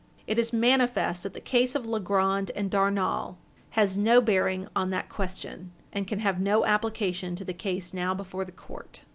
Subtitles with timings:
[0.25, 3.37] It is manifest that the case of Legrand and Darnall
[3.77, 8.15] has no bearing on that question, and can have no application to the case now
[8.15, 9.03] before the court.